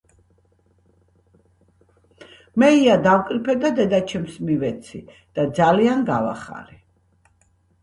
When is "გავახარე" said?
6.11-6.83